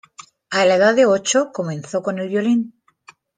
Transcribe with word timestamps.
A 0.49 0.65
la 0.65 0.77
edad 0.77 0.95
de 0.95 1.05
ocho 1.05 1.51
comenzó 1.53 2.01
con 2.01 2.17
el 2.17 2.27
violín. 2.29 2.73